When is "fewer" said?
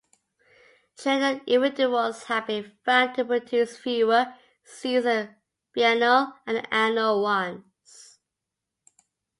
3.77-4.33